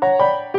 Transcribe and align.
Música 0.00 0.49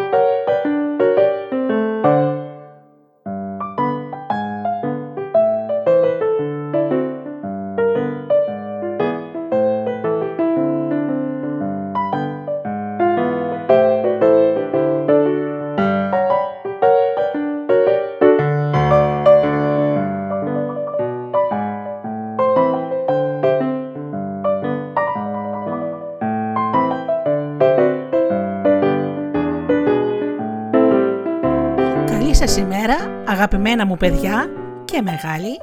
αγαπημένα 33.71 33.85
μου 33.85 33.97
παιδιά 33.97 34.49
και 34.85 35.01
μεγάλοι 35.01 35.57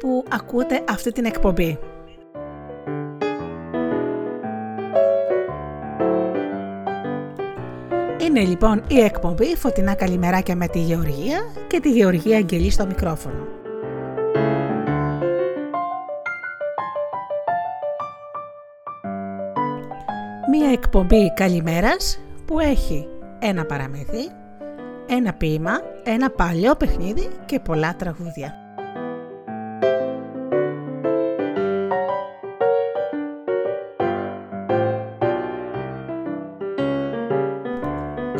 που 0.00 0.24
ακούτε 0.28 0.84
αυτή 0.88 1.12
την 1.12 1.24
εκπομπή. 1.24 1.78
Είναι 8.26 8.40
λοιπόν 8.40 8.84
η 8.88 9.00
εκπομπή 9.00 9.56
Φωτεινά 9.56 9.94
Καλημεράκια 9.94 10.56
με 10.56 10.68
τη 10.68 10.78
Γεωργία 10.78 11.40
και 11.66 11.80
τη 11.80 11.90
Γεωργία 11.90 12.36
Αγγελή 12.36 12.70
στο 12.70 12.86
μικρόφωνο. 12.86 13.46
Μία 20.50 20.70
εκπομπή 20.72 21.32
καλημέρας 21.34 22.20
που 22.46 22.60
έχει 22.60 23.08
ένα 23.38 23.64
παραμύθι, 23.64 24.41
ένα 25.16 25.32
ποίημα, 25.32 25.80
ένα 26.04 26.30
παλιό 26.30 26.74
παιχνίδι 26.74 27.28
και 27.46 27.60
πολλά 27.60 27.96
τραγούδια. 27.96 28.54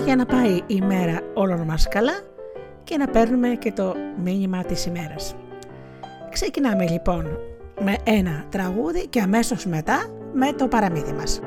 Για 0.04 0.16
να 0.16 0.26
πάει 0.26 0.60
η 0.66 0.80
μέρα 0.80 1.20
όλων 1.34 1.60
μας 1.60 1.88
καλά 1.88 2.20
και 2.84 2.96
να 2.96 3.06
παίρνουμε 3.08 3.48
και 3.48 3.72
το 3.72 3.94
μήνυμα 4.22 4.64
της 4.64 4.86
ημέρας. 4.86 5.34
Ξεκινάμε 6.30 6.88
λοιπόν 6.88 7.38
με 7.80 7.96
ένα 8.04 8.44
τραγούδι 8.48 9.06
και 9.06 9.20
αμέσως 9.20 9.66
μετά 9.66 10.06
με 10.32 10.52
το 10.52 10.68
παραμύθι 10.68 11.12
μας. 11.12 11.40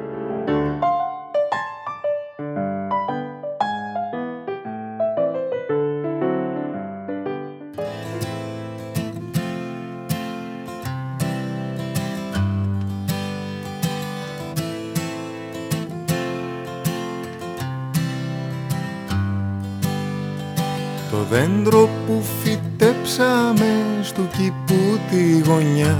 Δέντρο 21.35 21.89
που 22.07 22.23
φυτέψαμε 22.43 23.71
στο 24.01 24.21
κήπου 24.37 24.99
τη 25.09 25.39
γωνιά. 25.39 25.97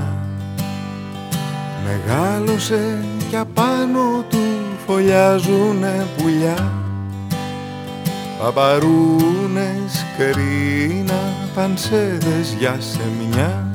Μεγάλωσε 1.86 3.06
και 3.30 3.38
απάνω 3.38 4.26
του 4.30 4.38
φωλιάζουνε 4.86 6.08
πουλιά. 6.18 6.72
Παπαρούνες, 8.40 10.06
κρίνα, 10.18 11.34
πανσέδες 11.56 12.56
για 12.60 12.78
σεμιά. 12.80 13.68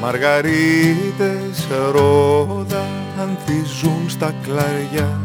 Μαργαρίτες, 0.00 1.66
ρόδα 1.92 2.86
ανθίζουν 3.20 4.04
στα 4.08 4.34
κλαριά 4.42 5.23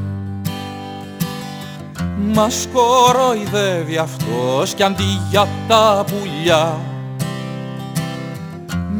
μας 2.21 2.67
κοροϊδεύει 2.73 3.97
αυτός 3.97 4.73
κι 4.73 4.83
αντί 4.83 5.21
για 5.29 5.47
τα 5.67 6.05
πουλιά. 6.07 6.77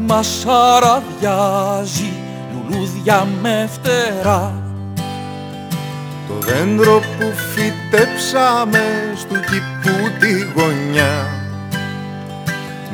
Μας 0.06 0.46
αραδιάζει 0.46 2.12
λουλούδια 2.52 3.26
με 3.42 3.68
φτερά. 3.72 4.52
Το 6.28 6.34
δέντρο 6.46 6.98
που 6.98 7.32
φυτέψαμε 7.52 9.14
στο 9.16 9.34
κήπου 9.34 10.10
τη 10.20 10.60
γωνιά 10.60 11.38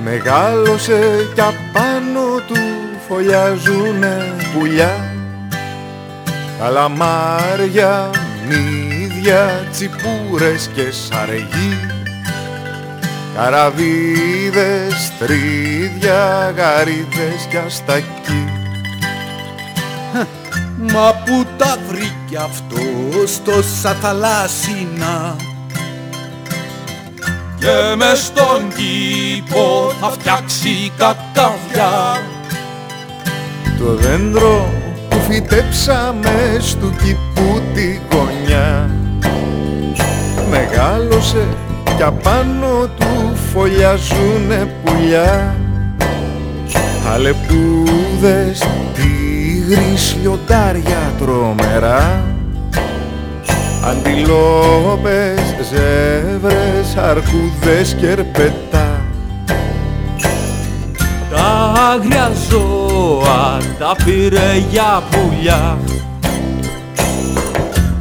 Μεγάλωσε 0.04 1.30
κι 1.34 1.40
απάνω 1.40 2.40
του 2.46 2.56
φωλιάζουνε 3.08 4.34
πουλιά. 4.52 5.14
Καλαμάρια 6.58 8.10
μη 8.48 8.95
για 9.20 9.66
τσιπούρες 9.72 10.70
και 10.74 10.90
σαργοί 10.90 11.94
Καραβίδες, 13.36 15.12
τρίδια, 15.18 16.54
γαρίδες 16.56 17.46
και 17.50 17.58
αστακοί 17.58 18.44
Μα 20.92 21.14
που 21.24 21.46
τα 21.56 21.76
βρήκε 21.88 22.36
αυτός 22.44 23.30
στο 23.34 23.62
θαλάσσινα. 24.00 25.36
Και 27.58 27.96
με 27.96 28.14
στον 28.14 28.68
κήπο 28.76 29.92
θα 30.00 30.10
φτιάξει 30.10 30.92
κακαβιά 30.96 32.22
Το 33.78 33.94
δέντρο 33.94 34.74
που 35.08 35.16
φυτέψαμε 35.28 36.56
στο 36.60 36.92
κήπου 37.02 37.62
τη 37.74 38.00
γωνιά 38.10 38.90
μεγάλωσε 40.50 41.46
κι 41.96 42.02
απάνω 42.02 42.88
του 42.98 43.36
φωλιάζουνε 43.52 44.74
πουλιά. 44.84 45.54
Αλεπούδες, 47.12 48.62
τίγρης, 48.94 50.16
λιοντάρια 50.20 51.12
τρομερά. 51.18 52.24
Αντιλόπες, 53.84 55.40
ζεύρες, 55.70 56.96
αρκούδες 56.96 57.96
και 58.00 58.08
ερπετά. 58.08 59.00
Τα 61.30 61.72
άγρια 61.92 62.30
ζώα 62.50 63.58
τα 63.78 63.96
πήρε 64.04 64.64
για 64.70 65.02
πουλιά 65.10 65.78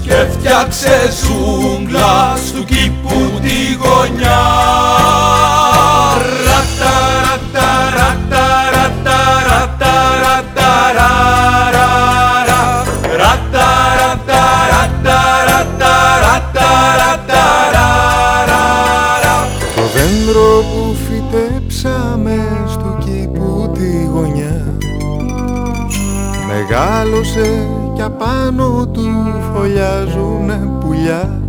και 0.05 0.25
φτιάξε 0.31 1.09
ζούγκλα 1.21 2.37
στου 2.47 2.63
κήπου 2.63 3.39
τη 3.41 3.73
γωνιά. 3.81 4.43
Ρατα, 6.45 6.95
ρατα, 7.25 7.67
ρατα, 7.97 8.45
ρατα, 8.75 9.17
ρατα, 9.47 9.91
ρατα, 10.11 11.27
ρατα, 13.21 13.69
ρατα, 13.99 14.31
ρατα, 16.91 17.43
Το 19.75 19.81
δέντρο 19.93 20.63
που 20.71 20.95
φυτέψαμε 21.05 22.37
στο 22.67 22.97
κήπου 23.05 23.71
τη 23.73 24.05
γωνιά 24.13 24.75
μεγάλωσε 26.47 27.47
κι 27.69 27.74
απάνω 28.05 28.87
του 28.87 29.33
φωλιάζουνε 29.53 30.69
πουλιά. 30.79 31.39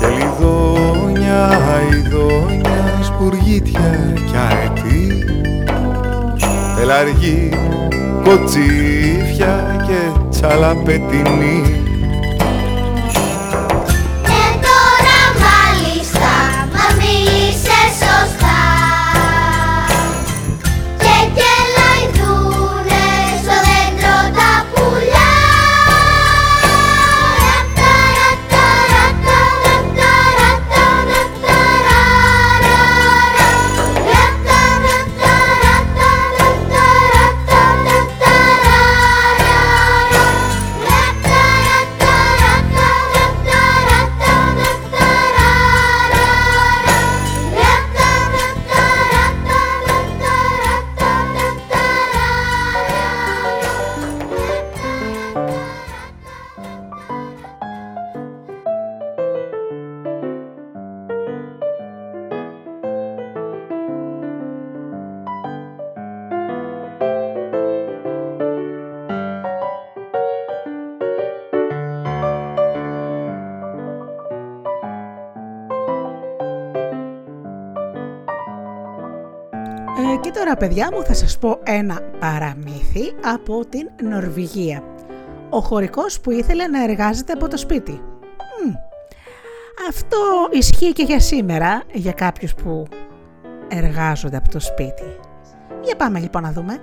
Και 0.00 0.06
λιδόνια, 0.06 1.46
αηδόνια, 1.46 3.02
σπουργίτια 3.02 4.14
κι 4.26 4.36
αετή. 4.36 5.24
Τελαργή, 6.76 7.48
κοτσίφια 8.24 9.84
και 9.86 10.20
τσαλαπετινή 10.30 11.77
και 80.28 80.34
τώρα 80.38 80.56
παιδιά 80.56 80.88
μου 80.92 81.02
θα 81.02 81.14
σας 81.14 81.38
πω 81.38 81.58
ένα 81.62 82.00
παραμύθι 82.18 83.14
από 83.24 83.66
την 83.68 83.88
Νορβηγία. 84.02 84.82
Ο 85.50 85.60
χωρικός 85.60 86.20
που 86.20 86.30
ήθελε 86.30 86.66
να 86.66 86.82
εργάζεται 86.82 87.32
από 87.32 87.48
το 87.48 87.56
σπίτι. 87.56 88.02
Αυτό 89.88 90.18
ισχύει 90.50 90.92
και 90.92 91.02
για 91.02 91.20
σήμερα, 91.20 91.82
για 91.92 92.12
κάποιους 92.12 92.54
που 92.54 92.86
εργάζονται 93.68 94.36
από 94.36 94.48
το 94.48 94.60
σπίτι. 94.60 95.16
Για 95.84 95.96
πάμε 95.96 96.18
λοιπόν 96.18 96.42
να 96.42 96.52
δούμε. 96.52 96.78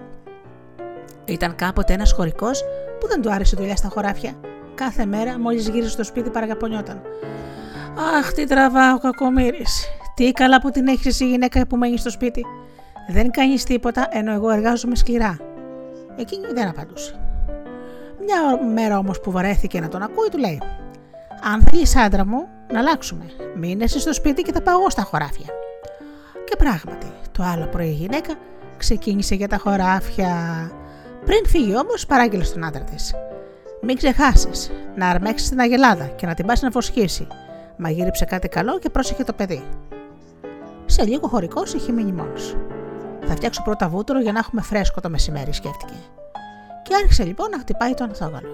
Ήταν 1.25 1.55
κάποτε 1.55 1.93
ένας 1.93 2.11
χωρικός 2.11 2.63
που 2.99 3.07
δεν 3.07 3.21
του 3.21 3.31
άρεσε 3.31 3.55
δουλειά 3.55 3.75
στα 3.75 3.89
χωράφια. 3.89 4.33
Κάθε 4.75 5.05
μέρα 5.05 5.39
μόλις 5.39 5.69
γύρισε 5.69 5.89
στο 5.89 6.03
σπίτι 6.03 6.29
παραγαπονιόταν. 6.29 7.01
Αχ, 8.17 8.33
τι 8.33 8.45
τραβάω 8.45 8.99
κακομύρης. 8.99 9.87
Τι 10.15 10.31
καλά 10.31 10.61
που 10.61 10.69
την 10.69 10.87
έχεις 10.87 11.19
η 11.19 11.27
γυναίκα 11.27 11.67
που 11.67 11.77
μένεις 11.77 11.99
στο 11.99 12.09
σπίτι. 12.09 12.45
Δεν 13.07 13.31
κάνεις 13.31 13.63
τίποτα 13.63 14.07
ενώ 14.11 14.33
εγώ 14.33 14.49
εργάζομαι 14.49 14.95
σκληρά. 14.95 15.37
Εκείνη 16.15 16.47
δεν 16.53 16.67
απαντούσε. 16.67 17.19
Μια 18.19 18.67
μέρα 18.73 18.97
όμως 18.97 19.19
που 19.19 19.31
βαρέθηκε 19.31 19.79
να 19.79 19.87
τον 19.87 20.01
ακούει 20.01 20.29
του 20.31 20.37
λέει 20.37 20.61
«Αν 21.53 21.61
θέλεις 21.61 21.95
άντρα 21.95 22.25
μου, 22.25 22.47
να 22.71 22.79
αλλάξουμε. 22.79 23.25
Μείνε 23.55 23.87
στο 23.87 24.13
σπίτι 24.13 24.41
και 24.41 24.51
θα 24.51 24.61
πάω 24.61 24.79
εγώ 24.79 24.89
στα 24.89 25.01
χωράφια». 25.01 25.45
Και 26.45 26.55
πράγματι, 26.55 27.07
το 27.31 27.43
άλλο 27.43 27.65
πρωί 27.65 27.87
η 27.87 27.91
γυναίκα 27.91 28.33
ξεκίνησε 28.77 29.35
για 29.35 29.47
τα 29.47 29.57
χωράφια. 29.57 30.33
Πριν 31.25 31.47
φύγει 31.47 31.77
όμως, 31.77 32.05
παράγγειλε 32.05 32.43
στον 32.43 32.63
άντρα 32.63 32.83
της. 32.83 33.15
Μην 33.81 33.97
ξεχάσεις 33.97 34.71
να 34.95 35.09
αρμέξεις 35.09 35.49
την 35.49 35.59
αγελάδα 35.59 36.05
και 36.05 36.25
να 36.25 36.33
την 36.33 36.45
πας 36.45 36.61
να 36.61 36.71
φωσχίσει. 36.71 37.27
Μαγείριψε 37.77 38.25
κάτι 38.25 38.47
καλό 38.47 38.79
και 38.79 38.89
πρόσεχε 38.89 39.23
το 39.23 39.33
παιδί. 39.33 39.63
Σε 40.85 41.03
λίγο 41.03 41.27
χωρικός 41.27 41.73
είχε 41.73 41.91
μείνει 41.91 42.11
μόνος. 42.11 42.55
Θα 43.27 43.35
φτιάξω 43.35 43.61
πρώτα 43.61 43.89
βούτυρο 43.89 44.21
για 44.21 44.31
να 44.31 44.39
έχουμε 44.39 44.61
φρέσκο 44.61 45.01
το 45.01 45.09
μεσημέρι, 45.09 45.53
σκέφτηκε. 45.53 45.93
Και 46.83 46.95
άρχισε 46.95 47.23
λοιπόν 47.23 47.49
να 47.49 47.59
χτυπάει 47.59 47.93
το 47.93 48.03
ανθόγαλο. 48.03 48.49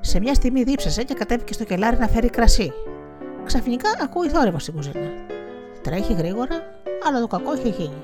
Σε 0.00 0.20
μια 0.20 0.34
στιγμή 0.34 0.62
δίψασε 0.62 1.02
και 1.02 1.14
κατέβηκε 1.14 1.52
στο 1.52 1.64
κελάρι 1.64 1.98
να 1.98 2.08
φέρει 2.08 2.30
κρασί. 2.30 2.72
Ξαφνικά 3.44 3.88
ακούει 4.02 4.28
θόρυβο 4.28 4.58
στην 4.58 4.74
κουζίνα. 4.74 5.10
Τρέχει 5.82 6.12
γρήγορα, 6.12 6.56
αλλά 7.06 7.20
το 7.20 7.26
κακό 7.26 7.54
είχε 7.54 7.68
γίνει. 7.68 8.02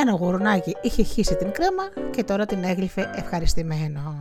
Ένα 0.00 0.12
γουρνάκι 0.12 0.76
είχε 0.82 1.02
χύσει 1.02 1.36
την 1.36 1.52
κρέμα 1.52 2.10
και 2.10 2.24
τώρα 2.24 2.46
την 2.46 2.64
έγλυφε 2.64 3.10
ευχαριστημένο. 3.14 4.16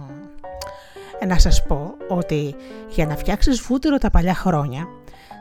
Ε, 1.20 1.26
να 1.26 1.40
σας 1.40 1.64
πω 1.64 1.96
ότι 2.08 2.56
για 2.90 3.06
να 3.06 3.16
φτιάξεις 3.16 3.62
βούτυρο 3.62 3.98
τα 3.98 4.10
παλιά 4.10 4.34
χρόνια 4.34 4.88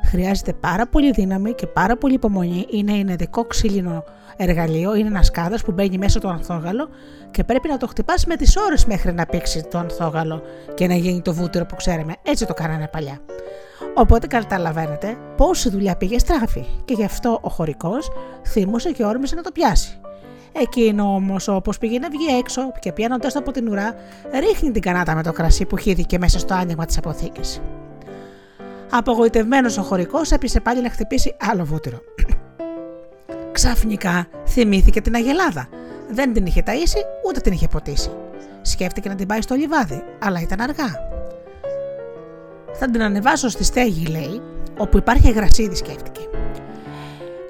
χρειάζεται 0.06 0.52
πάρα 0.52 0.86
πολύ 0.86 1.10
δύναμη 1.10 1.52
και 1.52 1.66
πάρα 1.66 1.96
πολύ 1.96 2.14
υπομονή. 2.14 2.66
Είναι 2.70 2.92
ένα 2.92 3.12
ειδικό 3.12 3.44
ξύλινο 3.44 4.04
εργαλείο, 4.36 4.94
είναι 4.94 5.08
ένας 5.08 5.30
κάδο 5.30 5.56
που 5.64 5.72
μπαίνει 5.72 5.98
μέσα 5.98 6.20
το 6.20 6.28
ανθόγαλο 6.28 6.88
και 7.30 7.44
πρέπει 7.44 7.68
να 7.68 7.76
το 7.76 7.86
χτυπάς 7.86 8.26
με 8.26 8.36
τις 8.36 8.56
ώρες 8.56 8.84
μέχρι 8.84 9.12
να 9.12 9.26
πήξει 9.26 9.66
το 9.70 9.78
ανθόγαλο 9.78 10.42
και 10.74 10.86
να 10.86 10.94
γίνει 10.94 11.22
το 11.22 11.34
βούτυρο 11.34 11.66
που 11.66 11.76
ξέρουμε. 11.76 12.14
Έτσι 12.22 12.46
το 12.46 12.54
κάνανε 12.54 12.88
παλιά. 12.88 13.20
Οπότε 13.94 14.26
καταλαβαίνετε 14.26 15.16
πόση 15.36 15.70
δουλειά 15.70 15.96
πήγε 15.96 16.18
στράφη 16.18 16.64
και 16.84 16.94
γι' 16.94 17.04
αυτό 17.04 17.38
ο 17.42 17.48
χωρικός 17.48 18.08
θύμωσε 18.46 18.92
και 18.92 19.04
όρμησε 19.04 19.34
να 19.34 19.42
το 19.42 19.50
πιάσει. 19.52 19.98
Εκείνο 20.52 21.14
όμως, 21.14 21.48
όπως 21.48 21.78
πήγε 21.78 21.98
να 21.98 22.08
βγει 22.08 22.38
έξω 22.38 22.72
και 22.80 22.92
πιάνοντας 22.92 23.32
το 23.32 23.38
από 23.38 23.50
την 23.50 23.68
ουρά, 23.68 23.94
ρίχνει 24.40 24.70
την 24.70 24.82
κανάτα 24.82 25.14
με 25.14 25.22
το 25.22 25.32
κρασί 25.32 25.64
που 25.64 25.76
χύθηκε 25.76 26.18
μέσα 26.18 26.38
στο 26.38 26.54
άνοιγμα 26.54 26.84
της 26.84 26.98
αποθήκης. 26.98 27.60
Απογοητευμένος 28.90 29.78
ο 29.78 29.82
χωρικός 29.82 30.30
έπεισε 30.30 30.60
πάλι 30.60 30.82
να 30.82 30.90
χτυπήσει 30.90 31.36
άλλο 31.40 31.64
βούτυρο. 31.64 31.98
Ξαφνικά 33.52 34.26
θυμήθηκε 34.46 35.00
την 35.00 35.14
Αγελάδα. 35.14 35.68
Δεν 36.10 36.32
την 36.32 36.46
είχε 36.46 36.62
ταΐσει 36.66 37.26
ούτε 37.28 37.40
την 37.40 37.52
είχε 37.52 37.68
ποτίσει. 37.68 38.10
Σκέφτηκε 38.62 39.08
να 39.08 39.14
την 39.14 39.26
πάει 39.26 39.40
στο 39.40 39.54
λιβάδι, 39.54 40.02
αλλά 40.18 40.40
ήταν 40.40 40.60
αργά. 40.60 40.94
Θα 42.72 42.90
την 42.90 43.02
ανεβάσω 43.02 43.48
στη 43.48 43.64
στέγη, 43.64 44.06
λέει, 44.06 44.42
όπου 44.78 44.96
υπάρχει 44.96 45.30
γρασίδι, 45.30 45.74
σκέφτηκε 45.74 46.20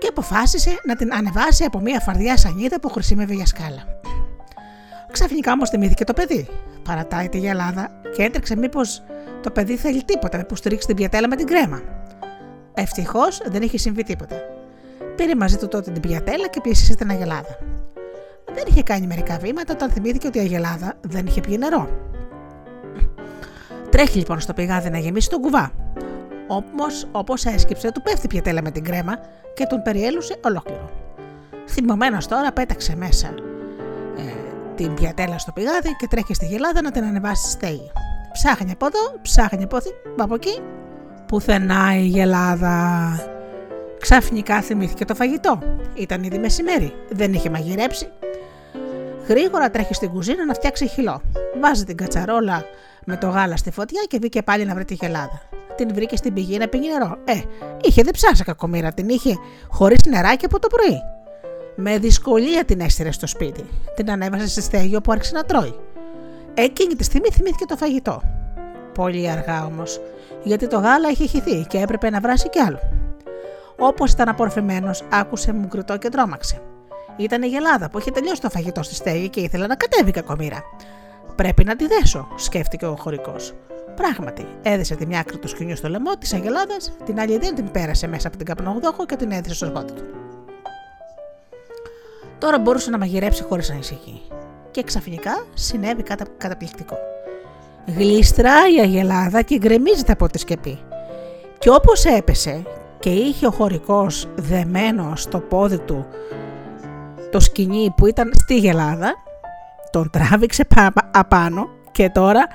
και 0.06 0.12
αποφάσισε 0.12 0.80
να 0.84 0.96
την 0.96 1.14
ανεβάσει 1.14 1.64
από 1.64 1.80
μια 1.80 2.00
φαρδιά 2.00 2.36
σανίδα 2.36 2.80
που 2.80 2.88
χρησιμεύει 2.88 3.34
για 3.34 3.46
σκάλα. 3.46 3.84
Ξαφνικά 5.12 5.52
όμως 5.52 5.70
θυμήθηκε 5.70 6.04
το 6.04 6.12
παιδί. 6.12 6.48
Παρατάει 6.82 7.28
τη 7.28 7.38
γυαλάδα 7.38 7.90
και 8.16 8.22
έτρεξε 8.22 8.56
μήπως 8.56 9.02
το 9.46 9.52
παιδί 9.52 9.76
θέλει 9.76 10.04
τίποτα, 10.04 10.46
που 10.46 10.56
στηρίξει 10.56 10.86
την 10.86 10.96
πιατέλα 10.96 11.28
με 11.28 11.36
την 11.36 11.46
κρέμα. 11.46 11.82
Ευτυχώς 12.74 13.40
δεν 13.44 13.62
είχε 13.62 13.78
συμβεί 13.78 14.02
τίποτα. 14.02 14.36
Πήρε 15.16 15.34
μαζί 15.34 15.56
του 15.56 15.68
τότε 15.68 15.90
την 15.90 16.02
πιατέλα 16.02 16.48
και 16.48 16.60
πίεσσε 16.60 16.94
την 16.94 17.10
αγελάδα. 17.10 17.58
Δεν 18.54 18.64
είχε 18.68 18.82
κάνει 18.82 19.06
μερικά 19.06 19.38
βήματα 19.38 19.72
όταν 19.72 19.90
θυμήθηκε 19.90 20.26
ότι 20.26 20.38
η 20.38 20.40
αγελάδα 20.40 20.94
δεν 21.00 21.26
είχε 21.26 21.40
πιει 21.40 21.56
νερό. 21.58 21.88
Τρέχει 23.90 24.18
λοιπόν 24.18 24.40
στο 24.40 24.52
πηγάδι 24.52 24.90
να 24.90 24.98
γεμίσει 24.98 25.30
τον 25.30 25.40
κουβά. 25.40 25.72
Όμως, 26.46 27.08
όπως 27.12 27.44
έσκυψε, 27.44 27.92
του 27.92 28.02
πέφτει 28.02 28.26
πιατέλα 28.26 28.62
με 28.62 28.70
την 28.70 28.84
κρέμα 28.84 29.18
και 29.54 29.66
τον 29.66 29.82
περιέλουσε 29.82 30.36
ολόκληρο. 30.44 30.90
Θυμωμένος 31.66 32.26
τώρα 32.26 32.52
πέταξε 32.52 32.96
μέσα 32.96 33.28
ε, 34.16 34.22
την 34.74 34.94
πιατέλα 34.94 35.38
στο 35.38 35.52
πηγάδι 35.52 35.96
και 35.96 36.06
τρέχει 36.10 36.34
στη 36.34 36.46
γελάδα 36.46 36.82
να 36.82 36.90
την 36.90 37.04
ανεβάσει 37.04 37.42
στη 37.42 37.50
στέγη. 37.50 37.90
Ψάχνει 38.36 38.70
από 38.70 38.86
εδώ, 38.86 39.20
ψάχνει 39.22 39.62
από, 39.62 39.78
από 40.16 40.34
εκεί, 40.34 40.60
πουθενά 41.26 41.98
η 41.98 42.06
γελάδα. 42.06 43.18
Ξαφνικά 44.00 44.60
θυμήθηκε 44.60 45.04
το 45.04 45.14
φαγητό. 45.14 45.58
Ήταν 45.94 46.22
ήδη 46.22 46.38
μεσημέρι, 46.38 46.94
δεν 47.08 47.32
είχε 47.32 47.50
μαγειρέψει. 47.50 48.08
Γρήγορα 49.28 49.70
τρέχει 49.70 49.94
στην 49.94 50.10
κουζίνα 50.10 50.44
να 50.44 50.54
φτιάξει 50.54 50.86
χυλό. 50.86 51.20
Βάζει 51.60 51.84
την 51.84 51.96
κατσαρόλα 51.96 52.64
με 53.04 53.16
το 53.16 53.28
γάλα 53.28 53.56
στη 53.56 53.70
φωτιά 53.70 54.02
και 54.08 54.18
βγήκε 54.18 54.42
πάλι 54.42 54.64
να 54.64 54.74
βρει 54.74 54.84
τη 54.84 54.94
γελάδα 54.94 55.42
την 55.76 55.94
βρήκε 55.94 56.16
στην 56.16 56.34
πηγή 56.34 56.58
να 56.58 56.68
πίνει 56.68 56.88
νερό. 56.88 57.16
Ε, 57.24 57.40
είχε 57.82 58.02
διψάσει 58.02 58.44
κακομήρα, 58.44 58.92
την 58.92 59.08
είχε 59.08 59.36
χωρίς 59.68 59.98
νεράκι 60.08 60.44
από 60.44 60.58
το 60.58 60.68
πρωί. 60.68 61.00
Με 61.76 61.98
δυσκολία 61.98 62.64
την 62.64 62.80
έστειλε 62.80 63.10
στο 63.10 63.26
σπίτι. 63.26 63.64
Την 63.94 64.10
ανέβασε 64.10 64.48
σε 64.48 64.60
στέγη 64.60 64.96
όπου 64.96 65.12
άρχισε 65.12 65.34
να 65.34 65.44
τρώει. 65.44 65.74
Εκείνη 66.58 66.94
τη 66.94 67.04
στιγμή 67.04 67.28
θυμήθηκε 67.32 67.64
το 67.64 67.76
φαγητό. 67.76 68.22
Πολύ 68.94 69.30
αργά 69.30 69.64
όμως, 69.64 70.00
γιατί 70.42 70.66
το 70.66 70.78
γάλα 70.78 71.10
είχε 71.10 71.26
χυθεί 71.26 71.64
και 71.68 71.78
έπρεπε 71.78 72.10
να 72.10 72.20
βράσει 72.20 72.48
κι 72.48 72.58
άλλο. 72.58 72.78
Όπως 73.78 74.12
ήταν 74.12 74.28
απορροφημένο, 74.28 74.90
άκουσε 75.12 75.52
μουγκριτό 75.52 75.98
και 75.98 76.08
τρόμαξε. 76.08 76.62
Ήταν 77.16 77.42
η 77.42 77.46
γελάδα 77.46 77.90
που 77.90 77.98
είχε 77.98 78.10
τελειώσει 78.10 78.40
το 78.40 78.50
φαγητό 78.50 78.82
στη 78.82 78.94
στέγη 78.94 79.28
και 79.28 79.40
ήθελε 79.40 79.66
να 79.66 79.74
κατέβει 79.74 80.10
κακομήρα. 80.10 80.62
Πρέπει 81.36 81.64
να 81.64 81.76
τη 81.76 81.86
δέσω, 81.86 82.28
σκέφτηκε 82.36 82.86
ο 82.86 82.96
χωρικός. 82.96 83.54
Πράγματι, 83.96 84.46
έδεσε 84.62 84.94
τη 84.94 85.06
μια 85.06 85.20
άκρη 85.20 85.38
του 85.38 85.48
σκηνιού 85.48 85.76
στο 85.76 85.88
λαιμό 85.88 86.16
της 86.18 86.32
Αγελάδας, 86.32 86.92
την 87.04 87.20
άλλη 87.20 87.38
δεν 87.38 87.54
την 87.54 87.70
πέρασε 87.70 88.06
μέσα 88.06 88.28
από 88.28 88.36
την 88.36 88.46
καπνογδόχο 88.46 89.06
και 89.06 89.16
την 89.16 89.30
έδεσε 89.30 89.54
στο 89.54 89.66
σπότι 89.66 89.92
του. 89.92 90.02
Τώρα 92.38 92.58
μπορούσε 92.58 92.90
να 92.90 92.98
μαγειρέψει 92.98 93.42
χωρίς 93.42 93.70
ανησυχεί. 93.70 94.22
Και 94.76 94.82
ξαφνικά 94.82 95.46
συνέβη 95.54 96.02
κάτι 96.02 96.24
καταπληκτικό. 96.36 96.96
Γλίστρα 97.86 98.52
η 98.76 98.80
Αγελάδα 98.80 99.42
και 99.42 99.58
γκρεμίζεται 99.58 100.12
από 100.12 100.26
τη 100.26 100.38
σκεπή. 100.38 100.78
Και 101.58 101.70
όπως 101.70 102.04
έπεσε 102.04 102.62
και 102.98 103.10
είχε 103.10 103.46
ο 103.46 103.50
χωρικός 103.50 104.28
δεμένο 104.34 105.12
στο 105.16 105.38
πόδι 105.38 105.78
του 105.78 106.06
το 107.30 107.40
σκηνή 107.40 107.92
που 107.96 108.06
ήταν 108.06 108.30
στη 108.34 108.58
γελάδα, 108.58 109.14
τον 109.90 110.10
τράβηξε 110.10 110.66
απάνω 111.10 111.68
και 111.92 112.10
τώρα 112.10 112.46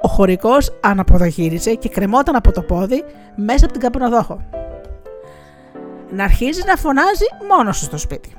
ο 0.00 0.08
χωρικός 0.08 0.78
αναποδογύριζε 0.80 1.74
και 1.74 1.88
κρεμόταν 1.88 2.36
από 2.36 2.52
το 2.52 2.62
πόδι 2.62 3.04
μέσα 3.34 3.64
από 3.64 3.72
την 3.72 3.82
καπνοδόχο. 3.82 4.40
Να 6.10 6.24
αρχίζει 6.24 6.62
να 6.66 6.76
φωνάζει 6.76 7.26
μόνος 7.48 7.76
σου 7.76 7.84
στο 7.84 7.98
σπίτι. 7.98 8.36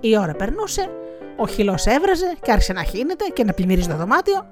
Η 0.00 0.18
ώρα 0.18 0.32
περνούσε, 0.32 0.88
ο 1.42 1.46
χυλό 1.46 1.78
έβραζε 1.84 2.32
και 2.42 2.52
άρχισε 2.52 2.72
να 2.72 2.82
χύνεται 2.82 3.24
και 3.32 3.44
να 3.44 3.52
πλημμυρίζει 3.52 3.88
το 3.88 3.96
δωμάτιο. 3.96 4.46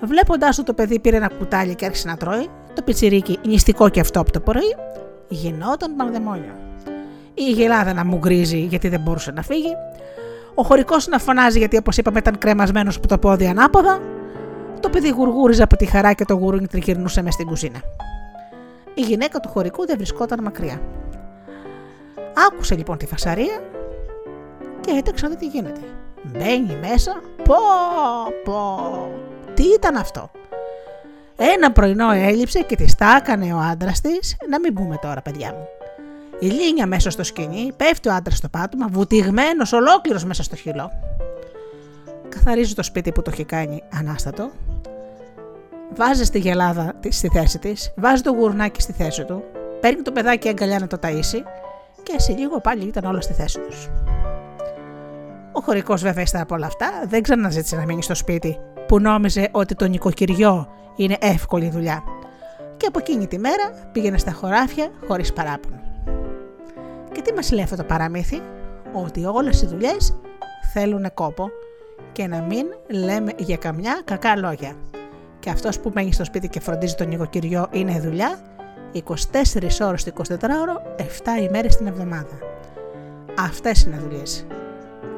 Βλέποντάς 0.00 0.56
του 0.56 0.62
το 0.62 0.72
παιδί 0.72 1.00
πήρε 1.00 1.16
ένα 1.16 1.28
κουτάλι 1.38 1.74
και 1.74 1.84
άρχισε 1.84 2.08
να 2.08 2.16
τρώει, 2.16 2.48
το 2.74 2.82
πιτσιρίκι 2.82 3.38
νηστικό 3.46 3.88
και 3.88 4.00
αυτό 4.00 4.20
από 4.20 4.32
το 4.32 4.40
πρωί, 4.40 4.76
γινόταν 5.28 5.96
πανδαιμόνιο. 5.96 6.56
Η 7.34 7.42
γελάδα 7.42 7.92
να 7.92 8.04
μου 8.04 8.16
γκρίζει 8.16 8.58
γιατί 8.58 8.88
δεν 8.88 9.00
μπορούσε 9.00 9.30
να 9.30 9.42
φύγει, 9.42 9.76
ο 10.54 10.62
χωρικός 10.62 11.06
να 11.06 11.18
φωνάζει 11.18 11.58
γιατί 11.58 11.76
όπως 11.76 11.96
είπαμε 11.96 12.18
ήταν 12.18 12.38
κρεμασμένος 12.38 12.96
από 12.96 13.08
το 13.08 13.18
πόδι 13.18 13.46
ανάποδα, 13.46 14.00
το 14.80 14.88
παιδί 14.88 15.08
γουργούριζε 15.08 15.62
από 15.62 15.76
τη 15.76 15.86
χαρά 15.86 16.12
και 16.12 16.24
το 16.24 16.34
γουρούνι 16.34 16.66
τριγυρνούσε 16.66 17.22
μες 17.22 17.34
στην 17.34 17.46
κουζίνα. 17.46 17.80
Η 18.94 19.00
γυναίκα 19.00 19.40
του 19.40 19.48
χωρικού 19.48 19.86
δεν 19.86 19.96
βρισκόταν 19.96 20.42
μακριά. 20.42 20.80
Άκουσε 22.46 22.74
λοιπόν 22.76 22.96
τη 22.96 23.06
φασαρία 23.06 23.60
και 24.80 24.90
έτρεξε 24.90 25.24
να 25.24 25.30
δει 25.30 25.36
τι 25.36 25.46
γίνεται. 25.46 25.80
Μπαίνει 26.22 26.76
μέσα. 26.80 27.20
Πω, 27.44 27.54
πω. 28.44 28.78
Τι 29.54 29.62
ήταν 29.62 29.96
αυτό; 29.96 30.30
Ένα 31.36 31.72
πρωινό 31.72 32.10
έλειψε 32.10 32.60
και 32.62 32.76
τη 32.76 32.96
τα 32.96 33.16
έκανε 33.16 33.54
ο 33.54 33.58
άντρας 33.58 34.00
της, 34.00 34.36
να 34.48 34.60
μην 34.60 34.74
πούμε 34.74 34.96
τώρα, 34.96 35.22
παιδιά 35.22 35.52
μου. 35.52 35.66
Η 36.38 36.46
λίνια 36.46 36.86
μέσα 36.86 37.10
στο 37.10 37.24
σκηνή, 37.24 37.72
πέφτει 37.76 38.08
ο 38.08 38.12
άντρας 38.12 38.36
στο 38.36 38.48
πάτωμα, 38.48 38.88
βουτυγμένος 38.90 39.72
ολόκληρος 39.72 40.24
μέσα 40.24 40.42
στο 40.42 40.56
χειλό. 40.56 40.90
Καθαρίζει 42.28 42.74
το 42.74 42.82
σπίτι 42.82 43.12
που 43.12 43.22
το 43.22 43.30
έχει 43.32 43.44
κάνει 43.44 43.82
ανάστατο. 43.98 44.50
Βάζει 45.96 46.30
τη 46.30 46.38
γελάδα 46.38 46.92
στη 47.08 47.28
θέση 47.28 47.58
της, 47.58 47.92
βάζει 47.96 48.22
το 48.22 48.30
γουρνάκι 48.30 48.80
στη 48.80 48.92
θέση 48.92 49.24
του, 49.24 49.42
παίρνει 49.80 50.02
το 50.02 50.12
παιδάκι 50.12 50.48
αγκαλιά 50.48 50.78
να 50.78 50.86
το 50.86 50.98
ταΐσει 51.02 51.42
και 52.02 52.14
σε 52.16 52.32
λίγο 52.32 52.60
πάλι 52.60 52.84
ήταν 52.84 53.04
όλα 53.04 53.20
στη 53.20 53.32
θέση 53.32 53.58
τους. 53.58 53.88
Ο 55.52 55.60
χωρικός 55.60 56.02
βέβαια 56.02 56.22
ύστερα 56.22 56.42
από 56.42 56.54
όλα 56.54 56.66
αυτά 56.66 56.90
δεν 57.06 57.22
ξαναζήτησε 57.22 57.76
να 57.76 57.84
μείνει 57.84 58.02
στο 58.02 58.14
σπίτι 58.14 58.58
που 58.86 59.00
νόμιζε 59.00 59.48
ότι 59.52 59.74
το 59.74 59.88
νοικοκυριό 59.88 60.68
είναι 60.96 61.16
εύκολη 61.20 61.70
δουλειά. 61.70 62.02
Και 62.76 62.86
από 62.86 62.98
εκείνη 62.98 63.26
τη 63.26 63.38
μέρα 63.38 63.88
πήγαινε 63.92 64.18
στα 64.18 64.32
χωράφια 64.32 64.90
χωρίς 65.06 65.32
παράπονο. 65.32 65.80
Και 67.12 67.22
τι 67.22 67.32
μας 67.32 67.52
λέει 67.52 67.62
αυτό 67.62 67.76
το 67.76 67.84
παραμύθι, 67.84 68.40
ότι 68.92 69.24
όλες 69.24 69.62
οι 69.62 69.66
δουλειές 69.66 70.14
θέλουν 70.72 71.14
κόπο 71.14 71.50
και 72.12 72.26
να 72.26 72.40
μην 72.40 72.66
λέμε 72.90 73.32
για 73.36 73.56
καμιά 73.56 74.00
κακά 74.04 74.36
λόγια. 74.36 74.76
Και 75.38 75.50
αυτός 75.50 75.80
που 75.80 75.90
μένει 75.94 76.12
στο 76.12 76.24
σπίτι 76.24 76.48
και 76.48 76.60
φροντίζει 76.60 76.94
το 76.94 77.04
νοικοκυριό 77.04 77.66
είναι 77.70 78.00
δουλειά 78.00 78.38
24 78.92 79.80
ώρες 79.80 80.04
το 80.04 80.12
24 80.16 80.34
ώρο, 80.60 80.82
7 80.96 81.42
ημέρες 81.42 81.76
την 81.76 81.86
εβδομάδα. 81.86 82.38
Αυτές 83.38 83.82
είναι 83.82 83.96
δουλειές. 83.96 84.46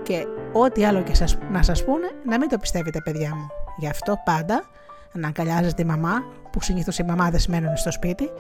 Και 0.05 0.27
ό,τι 0.53 0.85
άλλο 0.85 1.03
και 1.03 1.15
σας, 1.15 1.39
να 1.51 1.63
σας 1.63 1.85
πούνε, 1.85 2.11
να 2.25 2.39
μην 2.39 2.49
το 2.49 2.59
πιστεύετε 2.59 3.01
παιδιά 3.05 3.35
μου. 3.35 3.47
Γι' 3.79 3.89
αυτό 3.89 4.15
πάντα 4.25 4.65
να 5.13 5.29
αγκαλιάζετε 5.29 5.75
τη 5.75 5.85
μαμά, 5.85 6.25
που 6.51 6.63
συνήθως 6.63 6.99
οι 6.99 7.03
μαμάδε 7.03 7.39
μένουν 7.49 7.77
στο 7.77 7.93
σπίτι, 7.93 8.31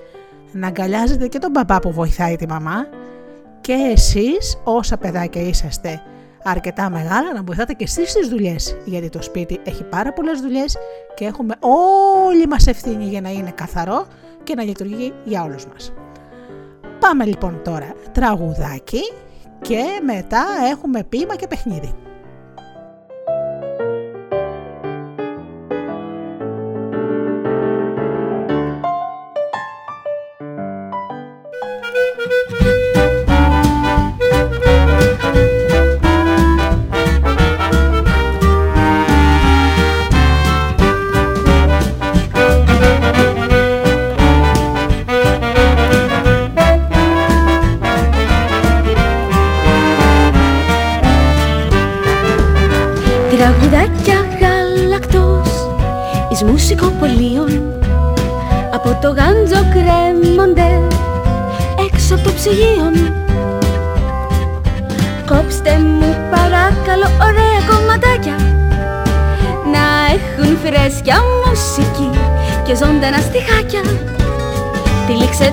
να 0.53 0.67
αγκαλιάζετε 0.67 1.29
και 1.29 1.39
τον 1.39 1.53
παπά 1.53 1.79
που 1.79 1.93
βοηθάει 1.93 2.37
τη 2.37 2.47
μαμά 2.49 2.87
και 3.61 3.73
εσείς 3.73 4.61
όσα 4.65 4.97
παιδάκια 4.97 5.43
είσαστε 5.43 6.03
αρκετά 6.43 6.91
μεγάλα 6.91 7.33
να 7.35 7.43
βοηθάτε 7.43 7.73
και 7.73 7.85
εσείς 7.85 8.11
στις 8.11 8.29
δουλειές 8.29 8.77
γιατί 8.85 9.09
το 9.09 9.23
σπίτι 9.23 9.61
έχει 9.65 9.85
πάρα 9.85 10.13
πολλές 10.13 10.41
δουλειές 10.41 10.77
και 11.15 11.25
έχουμε 11.25 11.55
όλοι 12.31 12.47
μας 12.47 12.67
ευθύνη 12.67 13.05
για 13.05 13.21
να 13.21 13.31
είναι 13.31 13.51
καθαρό 13.51 14.07
και 14.43 14.55
να 14.55 14.63
λειτουργεί 14.63 15.13
για 15.25 15.43
όλους 15.43 15.67
μας. 15.67 15.93
Πάμε 17.01 17.25
λοιπόν 17.25 17.61
τώρα 17.65 17.95
τραγουδάκι 18.13 19.01
και 19.69 20.01
μετά 20.03 20.45
έχουμε 20.71 21.05
πείμα 21.05 21.37
και 21.37 21.47
παιχνίδι. 21.47 21.95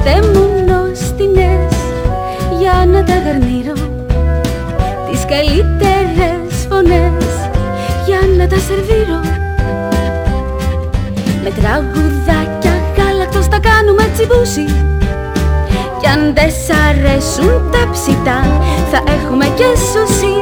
Τυλίξετε 0.04 0.28
μου 0.28 0.66
νοστινές 0.66 1.76
για 2.60 2.86
να 2.92 3.04
τα 3.04 3.14
γαρνίρω 3.14 3.74
Τις 5.12 5.26
καλύτερες 5.26 6.68
φωνές 6.70 7.26
για 8.06 8.20
να 8.38 8.48
τα 8.48 8.56
σερβίρω. 8.68 9.20
Με 11.44 11.50
τραγουδάκια 11.60 12.74
γάλακτος 12.98 13.48
τα 13.48 13.60
κάνουμε 13.60 14.10
τσιμπούσι 14.14 14.66
κι 16.00 16.08
αν 16.08 16.34
δεν 16.34 16.50
σ' 16.50 16.72
αρέσουν 16.90 17.72
τα 17.72 17.90
ψητά 17.92 18.40
θα 18.92 19.04
έχουμε 19.14 19.46
και 19.46 19.66
σουσί 19.92 20.41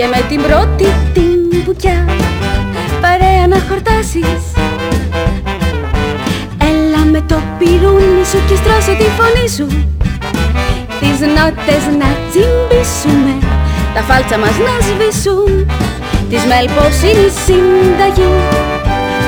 Και 0.00 0.06
με 0.06 0.24
την 0.28 0.42
πρώτη 0.42 0.86
την 1.12 1.62
μπουκιά 1.64 2.04
παρέα 3.00 3.46
να 3.52 3.58
χορτάσεις. 3.68 4.42
Έλα 6.68 7.02
με 7.12 7.20
το 7.20 7.38
πυρούνι 7.58 8.24
σου 8.30 8.38
και 8.48 8.56
στρώσω 8.60 8.92
τη 9.00 9.06
φωνή 9.18 9.48
σου. 9.56 9.66
Τις 11.00 11.18
νότες 11.34 11.84
να 12.00 12.08
τσιμπήσουμε, 12.28 13.34
τα 13.94 14.00
φάλτσα 14.08 14.38
μας 14.38 14.56
να 14.66 14.74
σβήσουν. 14.86 15.52
Της 16.30 16.42
μέλπος 16.50 16.96
είναι 17.08 17.24
η 17.30 17.32
συνταγή, 17.44 18.32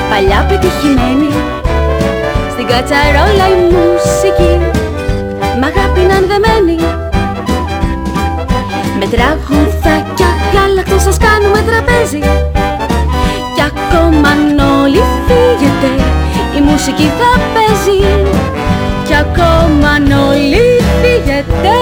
παλιά 0.09 0.39
πετυχημένη. 0.47 1.31
Στην 2.51 2.65
κατσαρόλα 2.71 3.45
η 3.55 3.57
μουσική, 3.73 4.53
μ' 5.59 5.65
αγάπη 5.69 6.01
να 6.09 6.17
δεμένη 6.29 6.77
Με 6.85 7.02
τραγουδάκια 9.13 10.29
γάλακτο 10.53 10.99
σας 10.99 11.17
κάνουμε 11.17 11.59
τραπέζι. 11.67 12.19
Κι 13.55 13.63
ακόμα 13.71 14.29
αν 14.29 14.59
όλοι 14.81 15.03
φύγετε 15.27 15.91
η 16.57 16.61
μουσική 16.61 17.11
θα 17.19 17.31
παίζει. 17.53 17.99
Κι 19.07 19.15
ακόμα 19.15 19.89
αν 19.89 20.11
όλοι 20.29 20.65
φύγετε. 21.01 21.75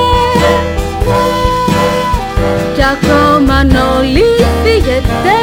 Κι 2.75 2.83
ακόμα 2.93 3.53
αν 3.53 3.75
όλοι 3.97 4.29
φύγετε. 4.63 5.37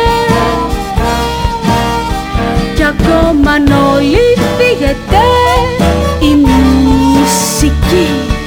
Κι 2.76 2.84
ακόμα 2.84 3.50
αν 3.50 3.66
όλοι 3.94 4.26
φύγετε 4.58 5.22
η 6.20 6.34
μουσική 6.46 8.37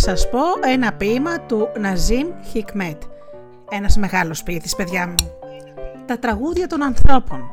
σας 0.00 0.28
πω 0.28 0.40
ένα 0.64 0.92
ποίημα 0.92 1.40
του 1.40 1.68
Ναζίμ 1.78 2.28
Χικμέτ. 2.50 3.02
Ένας 3.70 3.96
μεγάλος 3.96 4.42
ποιητής, 4.42 4.76
παιδιά 4.76 5.06
μου. 5.06 5.14
Τα 6.06 6.18
τραγούδια 6.18 6.66
των 6.66 6.82
ανθρώπων. 6.82 7.50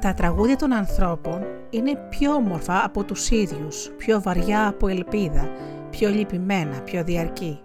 Τα 0.00 0.14
τραγούδια 0.14 0.56
των 0.56 0.72
ανθρώπων 0.72 1.46
είναι 1.70 1.96
πιο 2.10 2.34
όμορφα 2.34 2.84
από 2.84 3.04
τους 3.04 3.30
ίδιους, 3.30 3.90
πιο 3.96 4.22
βαριά 4.22 4.66
από 4.66 4.88
ελπίδα, 4.88 5.50
πιο 5.90 6.08
λυπημένα, 6.08 6.80
πιο 6.80 7.04
διαρκή. 7.04 7.60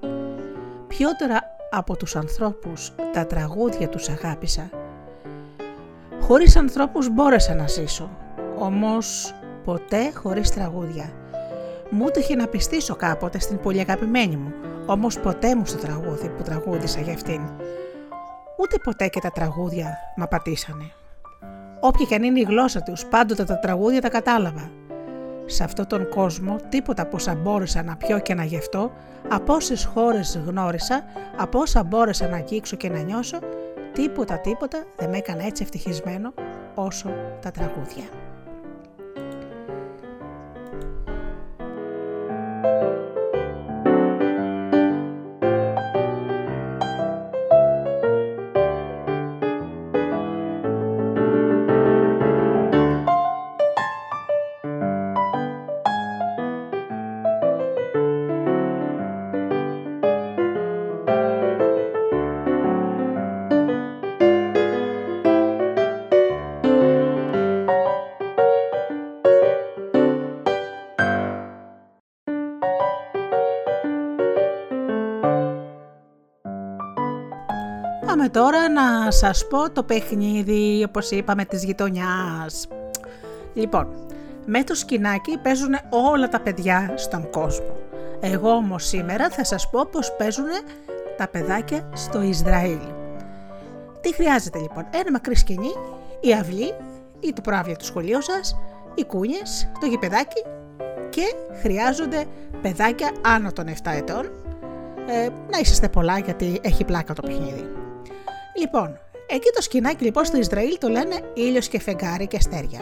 Πιότερα 0.88 1.42
από 1.72 1.98
τους 1.98 2.16
ανθρώπους 2.16 2.92
τα 3.14 3.26
τραγούδια 3.26 3.90
τους 3.90 4.10
αγάπησα. 4.10 4.70
Χωρίς 6.22 6.56
ανθρώπους 6.56 7.10
μπόρεσα 7.10 7.56
να 7.56 7.68
ζήσω, 7.68 8.10
όμως 8.58 9.34
ποτέ 9.64 10.12
χωρίς 10.14 10.50
τραγούδια. 10.50 11.14
Μου 11.98 12.12
το 12.12 12.20
είχε 12.20 12.36
να 12.36 12.48
πιστήσω 12.48 12.96
κάποτε 12.96 13.40
στην 13.40 13.60
πολύ 13.60 13.80
αγαπημένη 13.80 14.36
μου, 14.36 14.54
όμως 14.86 15.20
ποτέ 15.20 15.56
μου 15.56 15.66
στο 15.66 15.78
τραγούδι 15.78 16.30
που 16.30 16.44
τραγούδισα 16.44 17.02
για 17.02 17.14
αυτήν. 17.14 17.42
Ούτε 18.58 18.78
ποτέ 18.84 19.08
και 19.08 19.20
τα 19.20 19.30
τραγούδια 19.30 19.98
μα 20.16 20.28
πατήσανε. 20.28 20.92
Όποια 21.80 22.06
και 22.06 22.16
αν 22.16 22.24
είναι 22.24 22.40
η 22.40 22.46
γλώσσα 22.48 22.82
τους, 22.82 23.06
πάντοτε 23.06 23.44
τα 23.44 23.60
τραγούδια 23.60 24.02
τα 24.02 24.10
κατάλαβα. 24.10 24.72
Σε 25.46 25.64
αυτόν 25.64 25.88
τον 25.88 26.10
κόσμο 26.10 26.56
τίποτα 26.70 27.02
από 27.02 27.16
όσα 27.16 27.36
μπόρεσα 27.36 27.84
να 27.84 27.96
πιω 27.96 28.20
και 28.20 28.34
να 28.34 28.44
γευτώ, 28.44 28.92
από 29.30 29.54
όσες 29.54 29.86
χώρες 29.86 30.42
γνώρισα, 30.46 31.04
από 31.38 31.60
όσα 31.60 31.84
μπόρεσα 31.84 32.28
να 32.28 32.36
αγγίξω 32.36 32.76
και 32.76 32.90
να 32.90 33.00
νιώσω, 33.00 33.40
τίποτα 33.94 34.38
τίποτα 34.38 34.84
δεν 34.98 35.10
με 35.10 35.18
έκανε 35.18 35.44
έτσι 35.44 35.64
ευτυχισμένο 35.64 36.34
όσο 36.76 37.10
τα 37.42 37.52
τραγούδια. 37.52 38.04
Τώρα 78.36 78.70
να 78.70 79.12
σας 79.12 79.48
πω 79.48 79.72
το 79.72 79.84
παιχνίδι, 79.84 80.84
όπως 80.88 81.12
είπαμε, 81.12 81.46
της 81.46 81.64
γειτονιάς. 81.64 82.68
Λοιπόν, 83.54 83.88
με 84.46 84.64
το 84.64 84.76
σκηνάκι 84.76 85.38
παίζουν 85.38 85.76
όλα 85.90 86.30
τα 86.30 86.40
παιδιά 86.40 86.94
στον 86.96 87.30
κόσμο. 87.30 87.78
Εγώ 88.20 88.50
όμως 88.50 88.88
σήμερα 88.88 89.30
θα 89.30 89.44
σας 89.44 89.70
πω 89.70 89.86
πώς 89.86 90.16
παίζουν 90.18 90.46
τα 91.18 91.28
παιδάκια 91.28 91.90
στο 91.94 92.22
Ισραήλ. 92.22 92.80
Τι 94.02 94.14
χρειάζεται 94.14 94.60
λοιπόν, 94.60 94.86
ένα 94.92 95.12
μακρύ 95.12 95.36
σκηνή, 95.36 95.74
η 96.20 96.34
αυλή 96.34 96.74
ή 97.20 97.34
το 97.34 97.42
πρόβλημα 97.42 97.78
του 97.78 97.86
σχολείου 97.86 98.22
σας, 98.22 98.58
οι 98.96 99.04
κούνιες, 99.04 99.70
το 99.80 99.86
γηπεδάκι 99.86 100.44
και 101.10 101.36
χρειάζονται 101.62 102.26
παιδάκια 102.62 103.12
άνω 103.22 103.52
των 103.52 103.66
7 103.68 103.72
ετών 103.84 104.32
ε, 105.08 105.30
να 105.52 105.58
είσαστε 105.62 105.90
πολλά 105.90 106.18
γιατί 106.20 106.60
έχει 106.62 106.84
πλάκα 106.84 107.14
το 107.14 107.22
παιχνίδι. 107.22 107.84
Λοιπόν, 108.58 109.00
εκεί 109.28 109.50
το 109.56 109.62
σκηνάκι 109.62 110.04
λοιπόν 110.04 110.26
στο 110.26 110.38
Ισραήλ 110.38 110.78
το 110.80 110.88
λένε 110.88 111.16
ήλιος 111.34 111.68
και 111.68 111.80
φεγγάρι 111.80 112.28
και 112.28 112.38
αστέρια. 112.38 112.80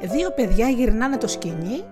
Δύο 0.00 0.30
παιδιά 0.30 0.68
γυρνάνε 0.68 1.16
το 1.16 1.26
σκηνή, 1.26 1.84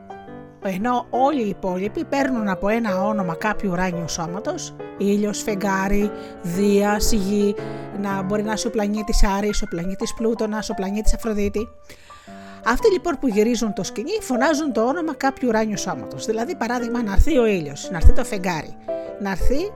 ενώ 0.62 1.06
όλοι 1.10 1.42
οι 1.42 1.48
υπόλοιποι 1.48 2.04
παίρνουν 2.04 2.48
από 2.48 2.68
ένα 2.68 3.02
όνομα 3.02 3.34
κάποιου 3.34 3.70
ουράνιου 3.72 4.08
σώματος, 4.08 4.74
ήλιος, 4.98 5.42
φεγγάρι, 5.42 6.10
δία, 6.42 6.96
γη, 7.10 7.54
να 8.00 8.22
μπορεί 8.22 8.42
να 8.42 8.52
είσαι 8.52 8.66
ο 8.66 8.70
πλανήτης 8.70 9.24
Άρης, 9.24 9.62
ο 9.62 9.66
πλανήτης 9.66 10.14
Πλούτονα, 10.14 10.64
ο 10.70 10.74
πλανήτης 10.74 11.14
Αφροδίτη. 11.14 11.68
Αυτοί 12.64 12.90
λοιπόν 12.90 13.18
που 13.20 13.28
γυρίζουν 13.28 13.72
το 13.72 13.82
σκηνή 13.82 14.18
φωνάζουν 14.20 14.72
το 14.72 14.86
όνομα 14.86 15.14
κάποιου 15.14 15.48
ουράνιου 15.48 15.78
σώματος. 15.78 16.26
Δηλαδή, 16.26 16.56
παράδειγμα, 16.56 17.02
να 17.02 17.12
έρθει 17.12 17.38
ο 17.38 17.46
ήλιος, 17.46 17.88
να 17.90 17.96
έρθει 17.96 18.12
το 18.12 18.24
φεγγάρι, 18.24 18.76
να 19.20 19.30
έρθει 19.30 19.72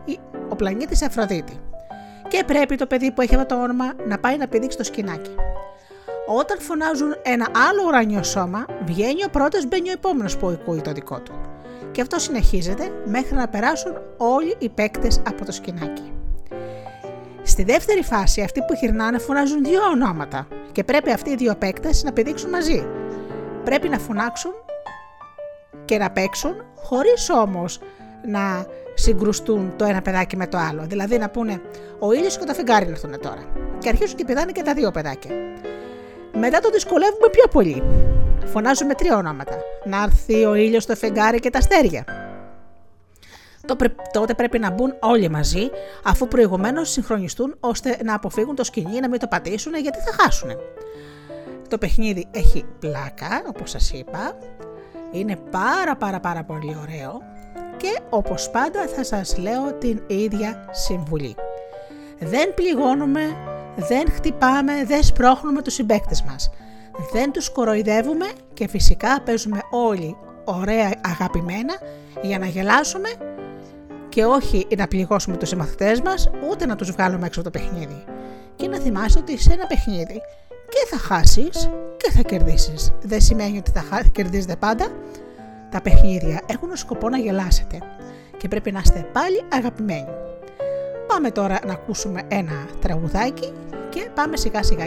ο 0.48 0.56
πλανήτης 0.56 1.02
Αφροδίτη 1.02 1.63
και 2.34 2.44
πρέπει 2.44 2.76
το 2.76 2.86
παιδί 2.86 3.10
που 3.10 3.20
έχει 3.20 3.34
αυτό 3.34 3.46
το 3.54 3.62
όνομα 3.62 3.92
να 4.06 4.18
πάει 4.18 4.36
να 4.36 4.48
πηδήξει 4.48 4.76
το 4.76 4.84
σκηνάκι. 4.84 5.34
Όταν 6.26 6.60
φωνάζουν 6.60 7.16
ένα 7.22 7.46
άλλο 7.68 7.82
ουρανιό 7.86 8.22
σώμα, 8.22 8.66
βγαίνει 8.84 9.24
ο 9.24 9.28
πρώτος, 9.30 9.66
μπαίνει 9.66 9.88
ο 9.88 9.92
επόμενος 9.92 10.36
που 10.36 10.46
ακούει 10.48 10.80
το 10.80 10.92
δικό 10.92 11.20
του. 11.20 11.32
Και 11.92 12.00
αυτό 12.00 12.18
συνεχίζεται 12.18 12.92
μέχρι 13.04 13.34
να 13.34 13.48
περάσουν 13.48 13.92
όλοι 14.16 14.56
οι 14.58 14.68
παίκτες 14.68 15.22
από 15.28 15.44
το 15.44 15.52
σκηνάκι. 15.52 16.12
Στη 17.42 17.64
δεύτερη 17.64 18.02
φάση, 18.02 18.42
αυτοί 18.42 18.60
που 18.60 18.74
γυρνάνε 18.80 19.18
φωνάζουν 19.18 19.64
δύο 19.64 19.80
ονόματα 19.92 20.48
και 20.72 20.84
πρέπει 20.84 21.10
αυτοί 21.10 21.30
οι 21.30 21.36
δύο 21.36 21.54
παίκτες 21.54 22.02
να 22.02 22.12
πηδήξουν 22.12 22.50
μαζί. 22.50 22.86
Πρέπει 23.64 23.88
να 23.88 23.98
φωνάξουν 23.98 24.52
και 25.84 25.98
να 25.98 26.10
παίξουν, 26.10 26.64
χωρίς 26.74 27.30
όμως 27.30 27.80
να 28.26 28.66
συγκρουστούν 28.94 29.72
το 29.76 29.84
ένα 29.84 30.02
παιδάκι 30.02 30.36
με 30.36 30.46
το 30.46 30.58
άλλο. 30.58 30.84
Δηλαδή 30.86 31.18
να 31.18 31.30
πούνε 31.30 31.60
ο 31.98 32.12
ήλιος 32.12 32.38
και 32.38 32.44
το 32.44 32.54
φεγγάρι 32.54 32.84
να 32.84 32.90
έρθουν 32.90 33.20
τώρα. 33.20 33.42
Και 33.78 33.88
αρχίζουν 33.88 34.16
και 34.16 34.24
πηδάνε 34.24 34.52
και 34.52 34.62
τα 34.62 34.74
δύο 34.74 34.90
παιδάκια. 34.90 35.30
Μετά 36.38 36.60
το 36.60 36.70
δυσκολεύουμε 36.70 37.28
πιο 37.30 37.48
πολύ. 37.50 37.82
Φωνάζουμε 38.44 38.94
τρία 38.94 39.16
ονόματα. 39.16 39.56
Να 39.84 40.02
έρθει 40.02 40.44
ο 40.44 40.54
ήλιος, 40.54 40.86
το 40.86 40.96
φεγγάρι 40.96 41.38
και 41.38 41.50
τα 41.50 41.58
αστέρια. 41.58 42.04
Τότε 44.12 44.34
πρέπει 44.34 44.58
να 44.58 44.70
μπουν 44.70 44.94
όλοι 45.00 45.30
μαζί, 45.30 45.70
αφού 46.04 46.28
προηγουμένως 46.28 46.90
συγχρονιστούν 46.90 47.56
ώστε 47.60 47.98
να 48.04 48.14
αποφύγουν 48.14 48.54
το 48.54 48.64
σκηνή, 48.64 49.00
να 49.00 49.08
μην 49.08 49.18
το 49.18 49.26
πατήσουν 49.26 49.74
γιατί 49.74 49.98
θα 49.98 50.22
χάσουν. 50.22 50.50
Το 51.68 51.78
παιχνίδι 51.78 52.26
έχει 52.30 52.64
πλάκα, 52.78 53.42
όπως 53.48 53.70
σας 53.70 53.92
είπα, 53.92 54.36
είναι 55.10 55.36
πάρα 55.50 55.96
πάρα 55.96 56.20
πάρα 56.20 56.44
πολύ 56.44 56.76
ωραίο 56.82 57.22
και 57.76 57.98
όπως 58.10 58.50
πάντα 58.50 58.86
θα 58.86 59.04
σας 59.04 59.36
λέω 59.38 59.72
την 59.72 60.02
ίδια 60.06 60.68
συμβουλή. 60.70 61.34
Δεν 62.18 62.54
πληγώνουμε, 62.54 63.20
δεν 63.76 64.10
χτυπάμε, 64.10 64.84
δεν 64.84 65.02
σπρώχνουμε 65.02 65.62
τους 65.62 65.74
συμπέκτες 65.74 66.22
μας. 66.22 66.50
Δεν 67.12 67.32
τους 67.32 67.50
κοροϊδεύουμε 67.50 68.26
και 68.54 68.68
φυσικά 68.68 69.20
παίζουμε 69.20 69.60
όλοι 69.70 70.16
ωραία 70.44 70.94
αγαπημένα 71.00 71.74
για 72.22 72.38
να 72.38 72.46
γελάσουμε 72.46 73.08
και 74.08 74.24
όχι 74.24 74.66
να 74.76 74.86
πληγώσουμε 74.86 75.36
τους 75.36 75.48
συμμαθητές 75.48 76.00
μας, 76.00 76.30
ούτε 76.50 76.66
να 76.66 76.76
τους 76.76 76.90
βγάλουμε 76.90 77.26
έξω 77.26 77.40
από 77.40 77.50
το 77.50 77.58
παιχνίδι. 77.58 78.04
Και 78.56 78.68
να 78.68 78.78
θυμάσαι 78.78 79.18
ότι 79.18 79.38
σε 79.38 79.52
ένα 79.52 79.66
παιχνίδι 79.66 80.20
και 80.68 80.86
θα 80.90 80.96
χάσεις 80.96 81.70
και 81.96 82.10
θα 82.10 82.22
κερδίσεις. 82.22 82.92
Δεν 83.02 83.20
σημαίνει 83.20 83.58
ότι 83.58 83.70
θα 83.70 84.02
κερδίζετε 84.12 84.56
πάντα, 84.56 84.88
τα 85.74 85.80
παιχνίδια 85.80 86.40
έχουν 86.46 86.76
σκοπό 86.76 87.08
να 87.08 87.18
γελάσετε 87.18 87.78
και 88.36 88.48
πρέπει 88.48 88.72
να 88.72 88.80
είστε 88.84 89.08
πάλι 89.12 89.44
αγαπημένοι. 89.48 90.08
Πάμε 91.06 91.30
τώρα 91.30 91.58
να 91.66 91.72
ακούσουμε 91.72 92.22
ένα 92.28 92.66
τραγουδάκι 92.80 93.52
και 93.88 94.10
πάμε 94.14 94.36
σιγά 94.36 94.62
σιγά. 94.62 94.86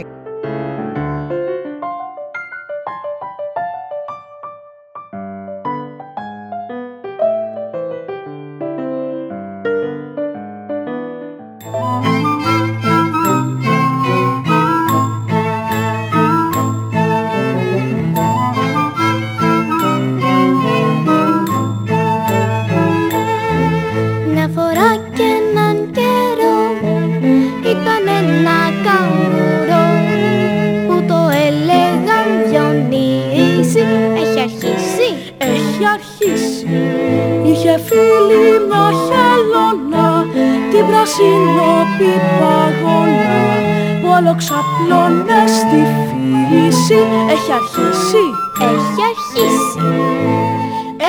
Έχει 47.30 47.52
αρχίσει, 47.52 48.24
έχει 48.60 49.00
αρχίσει. 49.10 49.78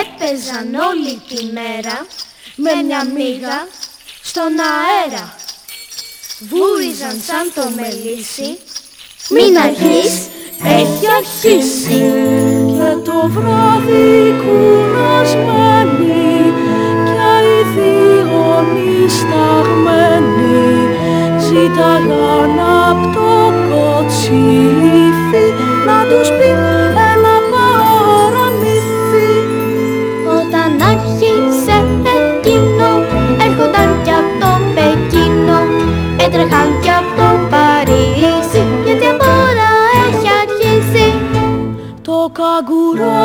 Έπαιζαν 0.01 0.67
όλη 0.89 1.21
τη 1.29 1.39
μέρα 1.53 2.05
με 2.55 2.71
μια 2.87 3.05
μύγα 3.15 3.67
στον 4.21 4.51
αέρα. 4.71 5.33
Βούριζαν 6.49 7.17
σαν 7.27 7.45
το 7.55 7.63
μελίσι, 7.75 8.57
μην 9.29 9.57
αρχίσεις, 9.57 10.27
έχει 10.63 11.05
αρχίσει. 11.19 11.99
Και 12.77 12.91
το 13.05 13.27
βράδυ 13.27 14.35
κουρασμένοι 14.41 15.99
και 16.05 16.13
οι 16.13 16.18
δύο 18.73 19.07
σταγμένοι 19.17 20.67
ζήταγαν 21.45 22.59
απ' 22.89 23.05
το 23.15 23.31
κοτσίφι 23.69 25.45
να 25.87 25.97
τους 26.09 26.29
πει 26.37 26.49
ένα 27.11 27.35
παραμύθι. 27.51 29.33
Όταν 30.37 30.69
άρχισε 30.91 31.77
εκείνο, 32.17 32.89
έρχονταν 33.45 33.89
κι 34.03 34.13
από 34.19 34.33
το 34.41 34.51
Πεκίνο, 34.75 35.59
έτρεχαν 36.23 36.69
κι 36.81 36.91
από 36.99 37.11
το 37.17 37.29
Παρίσι, 37.51 38.61
γιατί 38.85 39.05
από 39.13 39.25
ώρα 39.47 39.71
έχει 40.05 40.27
αρχίσει. 40.43 41.07
Το 42.01 42.31
καγκουρό 42.37 43.17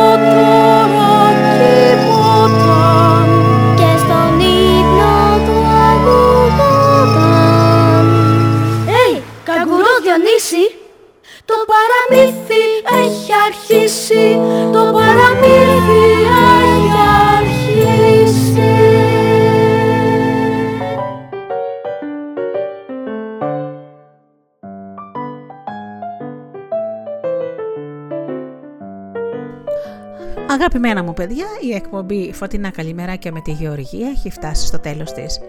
Αγαπημένα 30.85 31.13
μου 31.13 31.15
παιδιά, 31.15 31.47
η 31.61 31.75
εκπομπή 31.75 32.33
Φωτεινά 32.33 32.71
Καλημεράκια 32.71 33.33
με 33.33 33.41
τη 33.41 33.51
Γεωργία 33.51 34.09
έχει 34.09 34.31
φτάσει 34.31 34.67
στο 34.67 34.79
τέλος 34.79 35.13
της. 35.13 35.41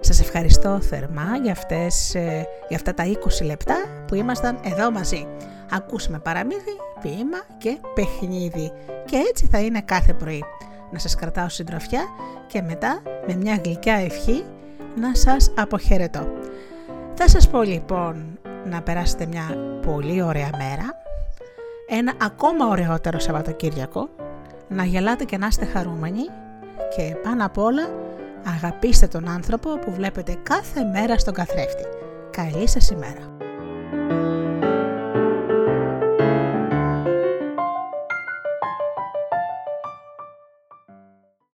Σας 0.00 0.20
ευχαριστώ 0.20 0.80
θερμά 0.80 1.36
για, 1.42 1.52
αυτές, 1.52 2.14
ε, 2.14 2.46
για 2.68 2.76
αυτά 2.76 2.94
τα 2.94 3.04
20 3.04 3.44
λεπτά 3.44 3.74
που 4.06 4.14
ήμασταν 4.14 4.58
εδώ 4.64 4.90
μαζί. 4.90 5.26
Ακούσαμε 5.70 6.18
παραμύθι, 6.18 6.72
ποίημα 7.02 7.38
και 7.58 7.78
παιχνίδι. 7.94 8.72
Και 9.04 9.16
έτσι 9.28 9.46
θα 9.50 9.60
είναι 9.60 9.80
κάθε 9.80 10.12
πρωί. 10.14 10.44
Να 10.90 10.98
σας 10.98 11.14
κρατάω 11.14 11.48
συντροφιά 11.48 12.02
και 12.46 12.62
μετά 12.62 13.02
με 13.26 13.34
μια 13.34 13.60
γλυκιά 13.64 13.94
ευχή 13.94 14.44
να 14.96 15.14
σας 15.14 15.52
αποχαιρετώ. 15.56 16.26
Θα 17.14 17.28
σας 17.28 17.48
πω 17.48 17.62
λοιπόν 17.62 18.38
να 18.64 18.82
περάσετε 18.82 19.26
μια 19.26 19.56
πολύ 19.86 20.22
ωραία 20.22 20.50
μέρα, 20.58 21.02
ένα 21.88 22.12
ακόμα 22.22 22.66
ωραιότερο 22.66 23.18
Σαββατοκύριακο, 23.18 24.08
να 24.74 24.84
γελάτε 24.84 25.24
και 25.24 25.38
να 25.38 25.46
είστε 25.46 25.64
χαρούμενοι 25.64 26.24
και 26.96 27.16
πάνω 27.22 27.44
απ' 27.44 27.58
όλα 27.58 27.82
αγαπήστε 28.44 29.06
τον 29.06 29.28
άνθρωπο 29.28 29.78
που 29.78 29.92
βλέπετε 29.92 30.38
κάθε 30.42 30.84
μέρα 30.84 31.18
στον 31.18 31.34
καθρέφτη. 31.34 31.84
Καλή 32.30 32.68
σας 32.68 32.90
ημέρα! 32.90 33.32